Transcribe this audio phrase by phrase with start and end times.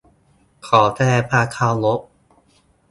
[0.67, 1.99] ขอแสดงความเคารพ